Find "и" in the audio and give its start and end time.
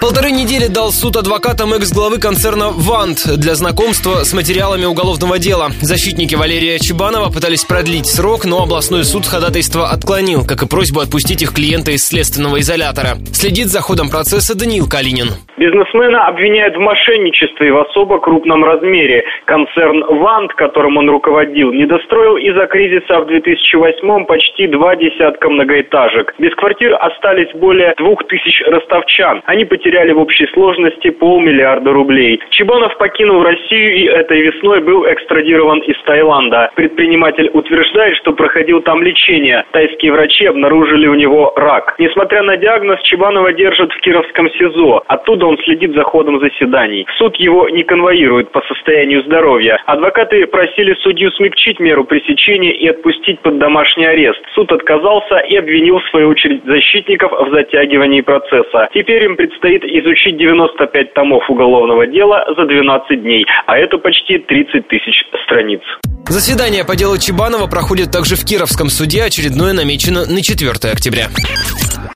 10.62-10.68, 33.96-34.04, 52.72-52.88, 55.38-55.56